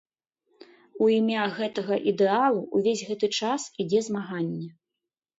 У 1.07 1.09
імя 1.17 1.43
гэтага 1.57 1.95
ідэалу 2.11 2.63
ўвесь 2.79 3.03
гэты 3.09 3.27
час 3.41 3.67
ідзе 3.85 4.01
змаганне. 4.07 4.65